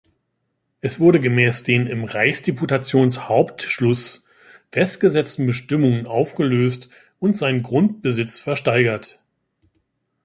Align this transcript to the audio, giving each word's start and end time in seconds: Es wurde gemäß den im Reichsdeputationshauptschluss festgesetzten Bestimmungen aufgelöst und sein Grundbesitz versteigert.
Es 0.79 0.99
wurde 0.99 1.19
gemäß 1.19 1.61
den 1.61 1.85
im 1.85 2.05
Reichsdeputationshauptschluss 2.05 4.25
festgesetzten 4.71 5.45
Bestimmungen 5.45 6.07
aufgelöst 6.07 6.89
und 7.19 7.37
sein 7.37 7.61
Grundbesitz 7.61 8.39
versteigert. 8.39 9.19